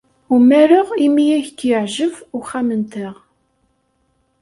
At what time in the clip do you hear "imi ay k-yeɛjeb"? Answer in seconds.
1.05-2.13